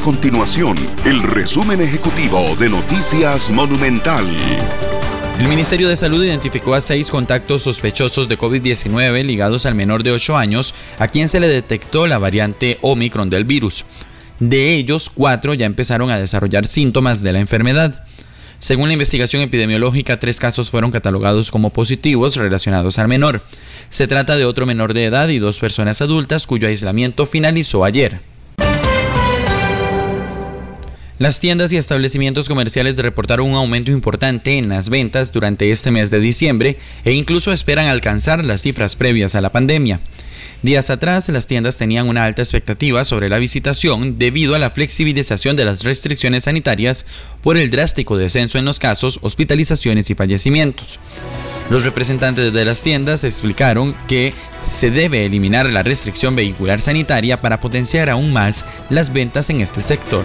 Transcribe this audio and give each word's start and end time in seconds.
continuación 0.00 0.76
el 1.04 1.22
resumen 1.22 1.80
ejecutivo 1.80 2.56
de 2.56 2.68
Noticias 2.68 3.50
Monumental. 3.50 4.24
El 5.38 5.48
Ministerio 5.48 5.88
de 5.88 5.96
Salud 5.96 6.24
identificó 6.24 6.74
a 6.74 6.80
seis 6.80 7.10
contactos 7.10 7.62
sospechosos 7.62 8.28
de 8.28 8.38
COVID-19 8.38 9.24
ligados 9.24 9.66
al 9.66 9.74
menor 9.74 10.02
de 10.02 10.12
8 10.12 10.36
años, 10.36 10.74
a 10.98 11.08
quien 11.08 11.28
se 11.28 11.40
le 11.40 11.48
detectó 11.48 12.06
la 12.06 12.18
variante 12.18 12.78
Omicron 12.82 13.30
del 13.30 13.44
virus. 13.44 13.84
De 14.40 14.74
ellos, 14.74 15.10
cuatro 15.10 15.54
ya 15.54 15.66
empezaron 15.66 16.10
a 16.10 16.18
desarrollar 16.18 16.66
síntomas 16.66 17.22
de 17.22 17.32
la 17.32 17.40
enfermedad. 17.40 18.04
Según 18.58 18.88
la 18.88 18.94
investigación 18.94 19.42
epidemiológica, 19.42 20.18
tres 20.18 20.38
casos 20.38 20.70
fueron 20.70 20.90
catalogados 20.90 21.50
como 21.50 21.70
positivos 21.70 22.36
relacionados 22.36 22.98
al 22.98 23.08
menor. 23.08 23.42
Se 23.90 24.06
trata 24.06 24.36
de 24.36 24.44
otro 24.44 24.66
menor 24.66 24.94
de 24.94 25.04
edad 25.04 25.28
y 25.28 25.38
dos 25.38 25.58
personas 25.58 26.02
adultas 26.02 26.46
cuyo 26.46 26.68
aislamiento 26.68 27.26
finalizó 27.26 27.84
ayer. 27.84 28.27
Las 31.18 31.40
tiendas 31.40 31.72
y 31.72 31.76
establecimientos 31.76 32.48
comerciales 32.48 32.96
reportaron 32.98 33.50
un 33.50 33.56
aumento 33.56 33.90
importante 33.90 34.56
en 34.56 34.68
las 34.68 34.88
ventas 34.88 35.32
durante 35.32 35.72
este 35.72 35.90
mes 35.90 36.12
de 36.12 36.20
diciembre 36.20 36.78
e 37.04 37.12
incluso 37.12 37.52
esperan 37.52 37.86
alcanzar 37.86 38.44
las 38.44 38.62
cifras 38.62 38.94
previas 38.94 39.34
a 39.34 39.40
la 39.40 39.50
pandemia. 39.50 40.00
Días 40.62 40.90
atrás, 40.90 41.28
las 41.28 41.48
tiendas 41.48 41.76
tenían 41.76 42.08
una 42.08 42.24
alta 42.24 42.42
expectativa 42.42 43.04
sobre 43.04 43.28
la 43.28 43.38
visitación 43.38 44.16
debido 44.16 44.54
a 44.54 44.60
la 44.60 44.70
flexibilización 44.70 45.56
de 45.56 45.64
las 45.64 45.82
restricciones 45.82 46.44
sanitarias 46.44 47.04
por 47.42 47.56
el 47.56 47.70
drástico 47.70 48.16
descenso 48.16 48.56
en 48.56 48.64
los 48.64 48.78
casos, 48.78 49.18
hospitalizaciones 49.22 50.10
y 50.10 50.14
fallecimientos. 50.14 51.00
Los 51.68 51.82
representantes 51.82 52.52
de 52.52 52.64
las 52.64 52.82
tiendas 52.82 53.24
explicaron 53.24 53.94
que 54.06 54.34
se 54.62 54.92
debe 54.92 55.24
eliminar 55.24 55.66
la 55.66 55.82
restricción 55.82 56.36
vehicular 56.36 56.80
sanitaria 56.80 57.40
para 57.40 57.58
potenciar 57.58 58.08
aún 58.08 58.32
más 58.32 58.64
las 58.88 59.12
ventas 59.12 59.50
en 59.50 59.60
este 59.60 59.82
sector. 59.82 60.24